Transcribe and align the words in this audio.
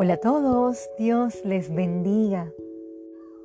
Hola 0.00 0.14
a 0.14 0.18
todos, 0.18 0.88
Dios 0.96 1.44
les 1.44 1.74
bendiga. 1.74 2.52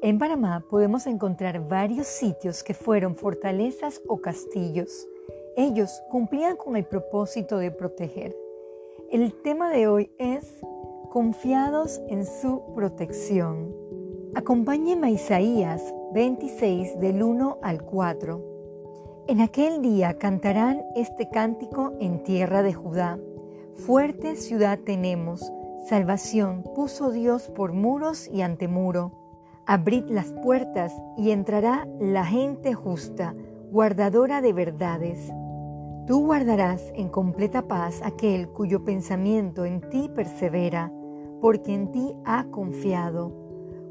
En 0.04 0.20
Panamá 0.20 0.63
podemos 0.70 1.07
encontrar 1.07 1.68
varios 1.68 2.05
sitios 2.05 2.61
que 2.61 2.75
fueron 2.75 3.15
fortalezas 3.15 4.04
o 4.07 4.18
castillos. 4.21 5.07
Ellos 5.57 6.04
cumplían 6.11 6.55
con 6.55 6.75
el 6.75 6.86
propósito 6.86 7.57
de 7.57 7.71
proteger. 7.71 8.38
El 9.09 9.34
tema 9.41 9.71
de 9.71 9.88
hoy 9.88 10.11
es 10.20 10.63
confiados 11.09 12.00
en 12.07 12.23
su 12.23 12.61
protección. 12.75 13.75
Acompáñenme 14.35 15.07
a 15.07 15.09
Isaías 15.09 15.81
26 16.13 16.99
del 16.99 17.23
1 17.23 17.57
al 17.63 17.81
4. 17.81 19.25
En 19.27 19.41
aquel 19.41 19.81
día 19.81 20.20
cantarán 20.20 20.83
este 20.95 21.27
cántico 21.31 21.93
en 21.99 22.21
tierra 22.21 22.61
de 22.61 22.75
Judá. 22.75 23.18
Fuerte 23.74 24.36
ciudad 24.36 24.78
tenemos 24.86 25.51
Salvación 25.83 26.64
puso 26.75 27.11
Dios 27.11 27.50
por 27.50 27.73
muros 27.73 28.29
y 28.29 28.42
antemuro. 28.42 29.11
Abrid 29.65 30.06
las 30.07 30.32
puertas 30.32 30.93
y 31.18 31.32
entrará 31.32 31.86
la 32.00 32.25
gente 32.25 32.73
justa, 32.73 33.36
guardadora 33.69 34.39
de 34.39 34.53
verdades. 34.53 35.33
Tú 36.08 36.25
guardarás 36.25 36.81
en 36.95 37.09
completa 37.09 37.64
paz 37.64 38.02
aquel 38.02 38.47
cuyo 38.47 38.86
pensamiento 38.86 39.66
en 39.66 39.81
ti 39.89 40.09
persevera, 40.16 40.89
porque 41.42 41.73
en 41.73 41.92
ti 41.92 42.16
ha 42.23 42.45
confiado. 42.45 43.34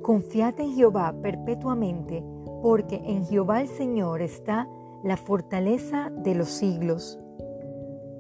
Confiad 0.01 0.61
en 0.61 0.73
Jehová 0.73 1.15
perpetuamente, 1.21 2.25
porque 2.63 3.03
en 3.05 3.27
Jehová 3.27 3.61
el 3.61 3.69
Señor 3.69 4.23
está 4.23 4.67
la 5.05 5.19
fortaleza 5.19 6.11
de 6.11 6.37
los 6.37 6.49
siglos. 6.49 7.19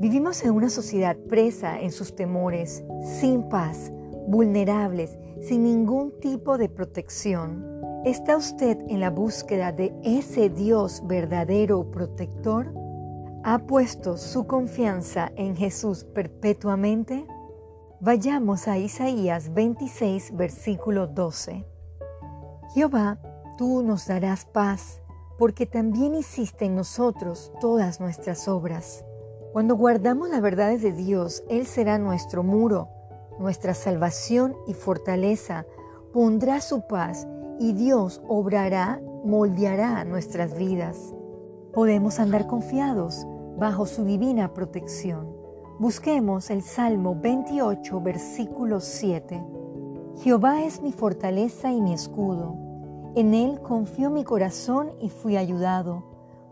Vivimos 0.02 0.42
en 0.42 0.51
una 0.51 0.69
sociedad 0.69 1.16
presa 1.16 1.80
en 1.80 1.92
sus 1.92 2.16
temores, 2.16 2.83
sin 3.05 3.48
paz, 3.48 3.92
vulnerables, 4.27 5.17
sin 5.41 5.62
ningún 5.62 6.19
tipo 6.19 6.59
de 6.59 6.69
protección. 6.69 7.64
¿Está 8.05 8.36
usted 8.36 8.78
en 8.89 8.98
la 8.98 9.11
búsqueda 9.11 9.70
de 9.70 9.94
ese 10.03 10.48
Dios 10.48 11.06
verdadero 11.06 11.89
protector? 11.92 12.75
¿Ha 13.44 13.61
puesto 13.61 14.17
su 14.17 14.44
confianza 14.48 15.31
en 15.36 15.55
Jesús 15.55 16.03
perpetuamente? 16.03 17.25
Vayamos 18.00 18.66
a 18.66 18.78
Isaías 18.78 19.55
26, 19.55 20.37
versículo 20.37 21.06
12. 21.06 21.64
Jehová, 22.75 23.20
tú 23.56 23.84
nos 23.84 24.09
darás 24.09 24.47
paz, 24.47 25.00
porque 25.39 25.64
también 25.64 26.16
hiciste 26.16 26.64
en 26.64 26.75
nosotros 26.75 27.53
todas 27.61 28.00
nuestras 28.00 28.48
obras. 28.48 29.05
Cuando 29.53 29.77
guardamos 29.77 30.31
las 30.31 30.41
verdades 30.41 30.81
de 30.81 30.92
Dios, 30.92 31.45
Él 31.50 31.67
será 31.67 31.98
nuestro 31.98 32.42
muro, 32.42 32.89
nuestra 33.39 33.75
salvación 33.75 34.56
y 34.67 34.72
fortaleza. 34.72 35.67
Pondrá 36.14 36.62
su 36.62 36.86
paz 36.86 37.28
y 37.61 37.75
Dios 37.75 38.22
obrará, 38.27 39.03
moldeará 39.27 40.05
nuestras 40.06 40.56
vidas. 40.56 41.14
Podemos 41.75 42.19
andar 42.19 42.47
confiados 42.47 43.27
bajo 43.59 43.84
su 43.84 44.06
divina 44.06 44.55
protección. 44.55 45.36
Busquemos 45.78 46.48
el 46.48 46.62
Salmo 46.62 47.14
28, 47.20 48.00
versículo 48.00 48.81
7. 48.81 49.44
Jehová 50.22 50.64
es 50.64 50.81
mi 50.81 50.92
fortaleza 50.92 51.70
y 51.70 51.83
mi 51.83 51.92
escudo. 51.92 52.56
En 53.16 53.34
Él 53.34 53.61
confió 53.61 54.09
mi 54.09 54.25
corazón 54.25 54.92
y 54.98 55.11
fui 55.11 55.37
ayudado, 55.37 56.05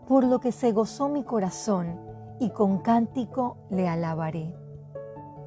por 0.07 0.23
lo 0.23 0.39
que 0.39 0.51
se 0.51 0.71
gozó 0.71 1.09
mi 1.09 1.23
corazón 1.23 2.10
y 2.41 2.49
con 2.49 2.79
cántico 2.79 3.57
le 3.69 3.87
alabaré. 3.87 4.55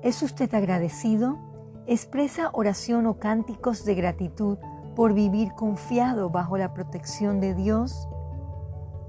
¿Es 0.02 0.22
usted 0.22 0.54
agradecido? 0.54 1.38
¿Expresa 1.86 2.50
oración 2.52 3.06
o 3.06 3.18
cánticos 3.18 3.84
de 3.84 3.96
gratitud 3.96 4.58
por 4.94 5.12
vivir 5.12 5.54
confiado 5.54 6.30
bajo 6.30 6.56
la 6.56 6.72
protección 6.72 7.40
de 7.40 7.52
Dios? 7.52 8.08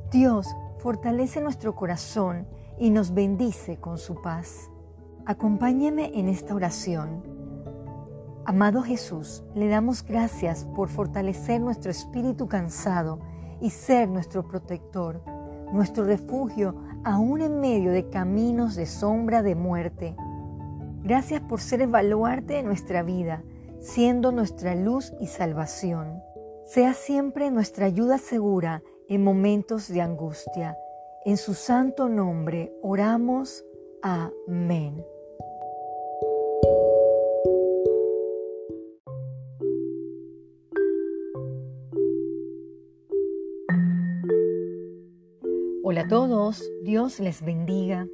Dios 0.09 0.48
fortalece 0.80 1.42
nuestro 1.42 1.76
corazón 1.76 2.48
y 2.80 2.90
nos 2.90 3.14
bendice 3.14 3.78
con 3.78 4.00
su 4.00 4.20
paz. 4.20 4.72
Acompáñeme 5.28 6.12
en 6.18 6.28
esta 6.28 6.56
oración. 6.56 7.24
Amado 8.46 8.82
Jesús, 8.82 9.44
le 9.54 9.68
damos 9.68 10.04
gracias 10.04 10.66
por 10.76 10.90
fortalecer 10.90 11.62
nuestro 11.62 11.92
espíritu 11.92 12.48
cansado 12.48 13.20
y 13.62 13.70
ser 13.70 14.09
nuestro 14.09 14.48
protector, 14.48 15.22
nuestro 15.72 16.03
refugio 16.03 16.76
aún 17.03 17.42
en 17.42 17.59
medio 17.59 17.92
de 17.92 18.09
caminos 18.09 18.76
de 18.76 18.86
sombra 18.86 19.44
de 19.44 19.56
muerte. 19.56 20.16
Gracias 21.03 21.42
por 21.42 21.62
ser 21.62 21.81
el 21.81 21.90
baluarte 21.90 22.56
de 22.56 22.64
nuestra 22.64 23.03
vida, 23.03 23.44
siendo 23.80 24.31
nuestra 24.31 24.76
luz 24.76 25.14
y 25.20 25.28
salvación. 25.28 26.22
Sea 26.66 26.94
siempre 26.94 27.52
nuestra 27.52 27.86
ayuda 27.86 28.18
segura 28.18 28.81
en 29.08 29.24
momentos 29.24 29.88
de 29.88 30.02
angustia. 30.02 30.76
En 31.24 31.38
su 31.38 31.53
santo 31.53 32.09
nombre 32.09 32.74
oramos. 32.82 33.64
Amén. 34.02 35.15
Todos, 46.10 46.72
Dios 46.84 47.20
les 47.20 47.44
bendiga. 47.44 48.08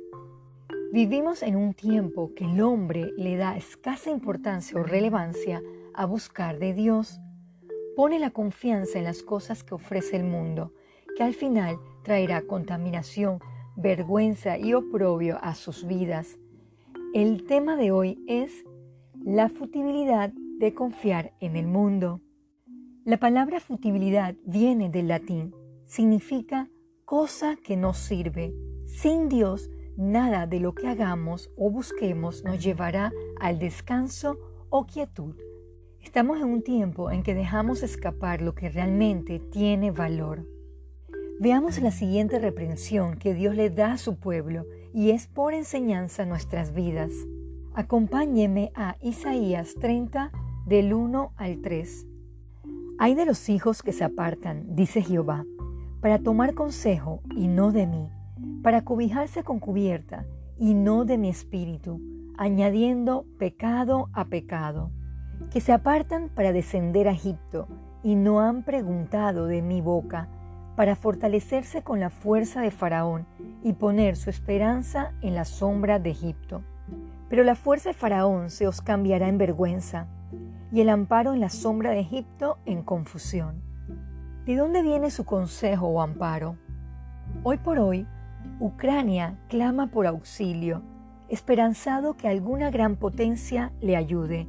Vivimos 0.94 1.44
en 1.44 1.56
un 1.56 1.74
tiempo 1.74 2.34
que 2.36 2.46
el 2.46 2.62
hombre 2.62 3.12
le 3.18 3.36
da 3.36 3.58
escasa 3.58 4.10
importancia 4.10 4.80
o 4.80 4.84
relevancia 4.84 5.62
a 5.94 6.06
buscar 6.06 6.58
de 6.60 6.74
Dios. 6.74 7.20
Pone 7.96 8.20
la 8.20 8.32
confianza 8.32 8.98
en 8.98 9.04
las 9.04 9.24
cosas 9.24 9.64
que 9.64 9.76
ofrece 9.76 10.16
el 10.16 10.24
mundo, 10.24 10.74
que 11.18 11.24
al 11.24 11.34
final 11.34 11.80
traerá 12.04 12.42
contaminación, 12.44 13.40
vergüenza 13.76 14.58
y 14.58 14.74
oprobio 14.74 15.38
a 15.42 15.54
sus 15.56 15.86
vidas. 15.86 16.38
El 17.14 17.46
tema 17.46 17.76
de 17.76 17.92
hoy 17.92 18.24
es 18.28 18.64
la 19.24 19.50
futibilidad 19.50 20.32
de 20.60 20.74
confiar 20.74 21.34
en 21.42 21.58
el 21.58 21.68
mundo. 21.68 22.22
La 23.04 23.18
palabra 23.18 23.60
futibilidad 23.60 24.36
viene 24.46 24.90
del 24.90 25.10
latín, 25.10 25.54
significa 25.86 26.70
cosa 27.12 27.58
que 27.62 27.76
no 27.76 27.94
sirve. 27.94 28.56
Sin 28.86 29.28
Dios, 29.28 29.70
nada 29.98 30.48
de 30.48 30.62
lo 30.62 30.74
que 30.74 30.88
hagamos 30.88 31.52
o 31.58 31.70
busquemos 31.70 32.46
nos 32.46 32.64
llevará 32.64 33.12
al 33.38 33.60
descanso 33.60 34.38
o 34.70 34.86
quietud. 34.86 35.36
Estamos 36.00 36.40
en 36.40 36.46
un 36.46 36.64
tiempo 36.64 37.12
en 37.12 37.22
que 37.22 37.34
dejamos 37.34 37.84
escapar 37.84 38.42
lo 38.42 38.56
que 38.56 38.70
realmente 38.70 39.40
tiene 39.40 39.92
valor. 39.92 40.48
Veamos 41.38 41.82
la 41.82 41.92
siguiente 41.92 42.40
reprensión 42.40 43.18
que 43.18 43.34
Dios 43.34 43.58
le 43.58 43.70
da 43.70 43.92
a 43.92 43.98
su 43.98 44.18
pueblo 44.18 44.66
y 44.94 45.10
es 45.10 45.28
por 45.28 45.54
enseñanza 45.54 46.26
nuestras 46.26 46.74
vidas. 46.74 47.12
Acompáñeme 47.74 48.72
a 48.74 48.96
Isaías 49.02 49.76
30 49.82 50.32
del 50.66 50.94
1 50.94 51.34
al 51.36 51.60
3. 51.60 52.08
Hay 53.00 53.16
de 53.16 53.26
los 53.26 53.50
hijos 53.50 53.84
que 53.84 53.92
se 53.92 54.06
apartan, 54.06 54.76
dice 54.76 55.02
Jehová, 55.02 55.44
para 56.02 56.20
tomar 56.20 56.56
consejo 56.56 57.22
y 57.36 57.48
no 57.48 57.72
de 57.72 57.88
mí, 57.88 58.10
para 58.64 58.84
cobijarse 58.84 59.44
con 59.44 59.60
cubierta 59.60 60.26
y 60.58 60.74
no 60.74 61.06
de 61.06 61.18
mi 61.18 61.30
espíritu, 61.30 62.02
añadiendo 62.38 63.26
pecado 63.38 64.10
a 64.14 64.26
pecado, 64.26 64.92
que 65.52 65.62
se 65.62 65.74
apartan 65.74 66.30
para 66.30 66.52
descender 66.52 67.08
a 67.08 67.12
Egipto 67.12 67.68
y 68.04 68.16
no 68.16 68.42
han 68.42 68.64
preguntado 68.64 69.46
de 69.46 69.62
mi 69.62 69.82
boca, 69.82 70.28
para 70.76 70.96
fortalecerse 70.96 71.84
con 71.84 72.00
la 72.00 72.10
fuerza 72.10 72.62
de 72.62 72.72
Faraón 72.72 73.28
y 73.62 73.74
poner 73.74 74.16
su 74.16 74.30
esperanza 74.30 75.14
en 75.22 75.36
la 75.36 75.46
sombra 75.46 76.00
de 76.00 76.12
Egipto. 76.12 76.64
Pero 77.30 77.44
la 77.44 77.56
fuerza 77.56 77.90
de 77.90 77.94
Faraón 77.94 78.50
se 78.50 78.68
os 78.68 78.82
cambiará 78.82 79.28
en 79.28 79.38
vergüenza, 79.38 80.08
y 80.72 80.82
el 80.82 80.90
amparo 80.90 81.34
en 81.34 81.42
la 81.42 81.50
sombra 81.50 81.92
de 81.92 82.00
Egipto 82.00 82.58
en 82.66 82.82
confusión. 82.82 83.71
¿De 84.46 84.56
dónde 84.56 84.82
viene 84.82 85.12
su 85.12 85.24
consejo 85.24 85.86
o 85.88 86.02
amparo? 86.02 86.58
Hoy 87.44 87.58
por 87.58 87.78
hoy, 87.78 88.08
Ucrania 88.60 89.38
clama 89.50 89.92
por 89.92 90.08
auxilio, 90.08 90.82
esperanzado 91.30 92.18
que 92.18 92.28
alguna 92.28 92.72
gran 92.72 92.96
potencia 92.96 93.72
le 93.82 93.96
ayude, 93.96 94.48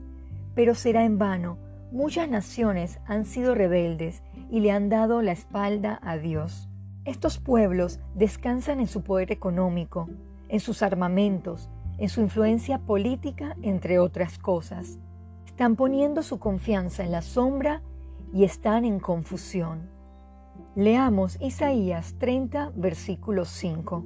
pero 0.54 0.74
será 0.74 1.04
en 1.04 1.18
vano. 1.18 1.58
Muchas 1.92 2.26
naciones 2.26 3.00
han 3.04 3.26
sido 3.26 3.54
rebeldes 3.54 4.22
y 4.50 4.60
le 4.60 4.70
han 4.70 4.88
dado 4.88 5.20
la 5.20 5.32
espalda 5.32 6.00
a 6.02 6.16
Dios. 6.16 6.70
Estos 7.04 7.38
pueblos 7.38 8.00
descansan 8.14 8.80
en 8.80 8.86
su 8.86 9.02
poder 9.02 9.30
económico, 9.30 10.08
en 10.48 10.60
sus 10.60 10.82
armamentos, 10.82 11.68
en 11.98 12.08
su 12.08 12.22
influencia 12.22 12.78
política, 12.78 13.56
entre 13.60 13.98
otras 13.98 14.38
cosas. 14.38 14.98
Están 15.44 15.76
poniendo 15.76 16.22
su 16.22 16.38
confianza 16.38 17.04
en 17.04 17.12
la 17.12 17.20
sombra 17.20 17.82
y 18.32 18.44
están 18.44 18.84
en 18.84 18.99
confusión. 18.99 19.90
Leamos 20.75 21.38
Isaías 21.40 22.14
30, 22.19 22.73
versículo 22.75 23.44
5. 23.44 24.05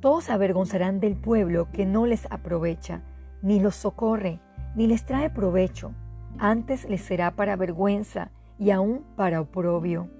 Todos 0.00 0.30
avergonzarán 0.30 1.00
del 1.00 1.16
pueblo 1.16 1.68
que 1.72 1.84
no 1.84 2.06
les 2.06 2.26
aprovecha, 2.30 3.02
ni 3.42 3.60
los 3.60 3.74
socorre, 3.76 4.40
ni 4.74 4.86
les 4.86 5.04
trae 5.04 5.30
provecho. 5.30 5.92
antes 6.38 6.86
les 6.88 7.00
será 7.00 7.34
para 7.34 7.56
vergüenza 7.56 8.30
y 8.58 8.70
aún 8.70 9.04
para 9.16 9.40
oprobio. 9.40 10.10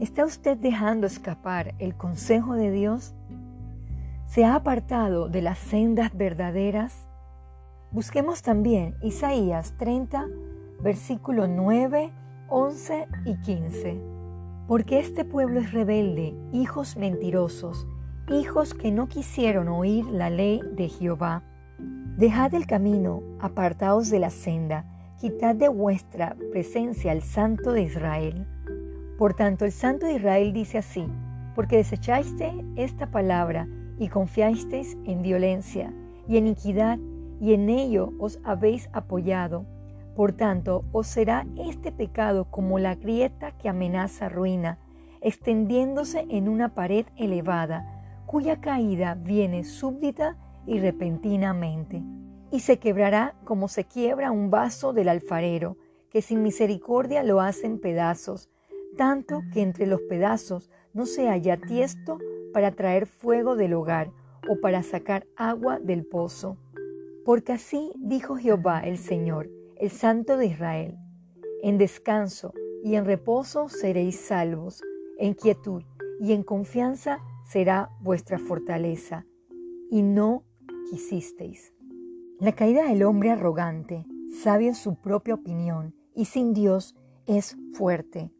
¿Está 0.00 0.24
usted 0.24 0.56
dejando 0.56 1.06
escapar 1.06 1.74
el 1.78 1.94
consejo 1.96 2.54
de 2.54 2.70
Dios? 2.72 3.14
¿Se 4.24 4.44
ha 4.44 4.54
apartado 4.54 5.28
de 5.28 5.42
las 5.42 5.58
sendas 5.58 6.16
verdaderas? 6.16 7.08
Busquemos 7.92 8.42
también 8.42 8.96
Isaías 9.02 9.74
30, 9.76 10.26
versículo 10.80 11.48
9, 11.48 12.12
11 12.52 13.06
y 13.26 13.36
15. 13.36 14.00
Porque 14.66 14.98
este 14.98 15.24
pueblo 15.24 15.60
es 15.60 15.72
rebelde, 15.72 16.34
hijos 16.52 16.96
mentirosos, 16.96 17.86
hijos 18.28 18.74
que 18.74 18.90
no 18.90 19.08
quisieron 19.08 19.68
oír 19.68 20.04
la 20.06 20.30
ley 20.30 20.60
de 20.72 20.88
Jehová. 20.88 21.44
Dejad 22.16 22.54
el 22.54 22.66
camino, 22.66 23.22
apartaos 23.38 24.10
de 24.10 24.18
la 24.18 24.30
senda, 24.30 24.84
quitad 25.20 25.54
de 25.54 25.68
vuestra 25.68 26.36
presencia 26.50 27.12
al 27.12 27.22
Santo 27.22 27.72
de 27.72 27.82
Israel. 27.82 28.48
Por 29.16 29.34
tanto, 29.34 29.64
el 29.64 29.72
Santo 29.72 30.06
de 30.06 30.14
Israel 30.14 30.52
dice 30.52 30.78
así, 30.78 31.06
porque 31.54 31.76
desechaste 31.76 32.52
esta 32.74 33.12
palabra 33.12 33.68
y 33.96 34.08
confiasteis 34.08 34.98
en 35.04 35.22
violencia 35.22 35.94
y 36.26 36.36
en 36.36 36.48
iniquidad, 36.48 36.98
y 37.40 37.54
en 37.54 37.68
ello 37.70 38.12
os 38.18 38.40
habéis 38.42 38.90
apoyado. 38.92 39.66
Por 40.20 40.34
tanto, 40.34 40.84
os 40.92 41.06
será 41.06 41.46
este 41.56 41.92
pecado 41.92 42.44
como 42.50 42.78
la 42.78 42.94
grieta 42.94 43.52
que 43.52 43.70
amenaza 43.70 44.28
ruina, 44.28 44.78
extendiéndose 45.22 46.26
en 46.28 46.46
una 46.46 46.74
pared 46.74 47.06
elevada, 47.16 48.26
cuya 48.26 48.60
caída 48.60 49.14
viene 49.14 49.64
súbdita 49.64 50.36
y 50.66 50.78
repentinamente, 50.78 52.02
y 52.50 52.60
se 52.60 52.78
quebrará 52.78 53.34
como 53.44 53.66
se 53.66 53.84
quiebra 53.84 54.30
un 54.30 54.50
vaso 54.50 54.92
del 54.92 55.08
alfarero, 55.08 55.78
que 56.10 56.20
sin 56.20 56.42
misericordia 56.42 57.22
lo 57.22 57.40
hacen 57.40 57.80
pedazos, 57.80 58.50
tanto 58.98 59.40
que 59.54 59.62
entre 59.62 59.86
los 59.86 60.02
pedazos 60.02 60.68
no 60.92 61.06
se 61.06 61.30
haya 61.30 61.56
tiesto 61.56 62.18
para 62.52 62.72
traer 62.72 63.06
fuego 63.06 63.56
del 63.56 63.72
hogar 63.72 64.10
o 64.50 64.60
para 64.60 64.82
sacar 64.82 65.26
agua 65.34 65.78
del 65.78 66.04
pozo. 66.04 66.58
Porque 67.24 67.54
así 67.54 67.90
dijo 67.96 68.36
Jehová 68.36 68.80
el 68.80 68.98
Señor, 68.98 69.48
el 69.80 69.90
Santo 69.90 70.36
de 70.36 70.44
Israel, 70.44 70.98
en 71.62 71.78
descanso 71.78 72.52
y 72.84 72.96
en 72.96 73.06
reposo 73.06 73.70
seréis 73.70 74.20
salvos, 74.20 74.82
en 75.18 75.32
quietud 75.32 75.82
y 76.20 76.34
en 76.34 76.42
confianza 76.42 77.20
será 77.46 77.90
vuestra 78.02 78.38
fortaleza, 78.38 79.24
y 79.90 80.02
no 80.02 80.44
quisisteis. 80.90 81.72
La 82.38 82.52
caída 82.52 82.88
del 82.88 83.02
hombre 83.04 83.30
arrogante, 83.30 84.04
sabio 84.42 84.68
en 84.68 84.74
su 84.74 84.96
propia 85.00 85.34
opinión 85.34 85.94
y 86.14 86.26
sin 86.26 86.52
Dios, 86.52 86.94
es 87.26 87.56
fuerte. 87.72 88.30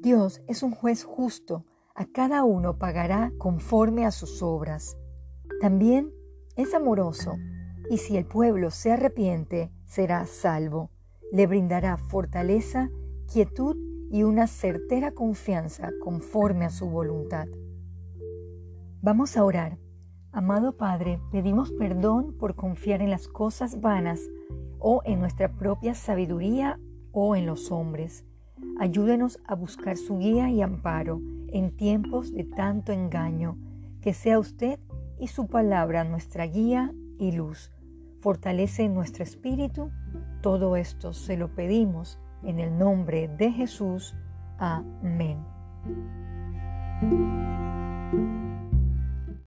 Dios 0.00 0.40
es 0.48 0.62
un 0.62 0.70
juez 0.70 1.04
justo, 1.04 1.66
a 1.94 2.06
cada 2.06 2.42
uno 2.44 2.78
pagará 2.78 3.32
conforme 3.36 4.06
a 4.06 4.10
sus 4.10 4.42
obras. 4.42 4.96
También 5.60 6.10
es 6.56 6.72
amoroso, 6.72 7.36
y 7.90 7.98
si 7.98 8.16
el 8.16 8.24
pueblo 8.24 8.70
se 8.70 8.92
arrepiente, 8.92 9.70
será 9.90 10.24
salvo. 10.24 10.90
Le 11.32 11.46
brindará 11.48 11.96
fortaleza, 11.96 12.90
quietud 13.30 13.76
y 14.10 14.22
una 14.22 14.46
certera 14.46 15.10
confianza 15.10 15.90
conforme 16.00 16.64
a 16.64 16.70
su 16.70 16.88
voluntad. 16.88 17.48
Vamos 19.02 19.36
a 19.36 19.44
orar. 19.44 19.78
Amado 20.32 20.76
Padre, 20.76 21.20
pedimos 21.32 21.72
perdón 21.72 22.36
por 22.38 22.54
confiar 22.54 23.02
en 23.02 23.10
las 23.10 23.26
cosas 23.26 23.80
vanas 23.80 24.20
o 24.78 25.02
en 25.04 25.18
nuestra 25.18 25.56
propia 25.56 25.94
sabiduría 25.94 26.78
o 27.10 27.34
en 27.34 27.46
los 27.46 27.72
hombres. 27.72 28.24
Ayúdenos 28.78 29.40
a 29.44 29.56
buscar 29.56 29.96
su 29.96 30.18
guía 30.18 30.50
y 30.50 30.62
amparo 30.62 31.20
en 31.48 31.76
tiempos 31.76 32.32
de 32.32 32.44
tanto 32.44 32.92
engaño. 32.92 33.58
Que 34.00 34.14
sea 34.14 34.38
usted 34.38 34.78
y 35.18 35.26
su 35.26 35.48
palabra 35.48 36.04
nuestra 36.04 36.46
guía 36.46 36.94
y 37.18 37.32
luz. 37.32 37.72
Fortalece 38.20 38.88
nuestro 38.88 39.24
espíritu. 39.24 39.90
Todo 40.42 40.76
esto 40.76 41.12
se 41.12 41.36
lo 41.36 41.54
pedimos 41.54 42.18
en 42.42 42.60
el 42.60 42.78
nombre 42.78 43.28
de 43.28 43.52
Jesús. 43.52 44.14
Amén. 44.58 45.38